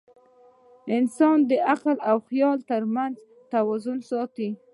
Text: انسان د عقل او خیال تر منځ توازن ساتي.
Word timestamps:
انسان 0.97 1.37
د 1.49 1.51
عقل 1.69 1.97
او 2.09 2.17
خیال 2.27 2.59
تر 2.69 2.81
منځ 2.95 3.15
توازن 3.51 3.99
ساتي. 4.09 4.49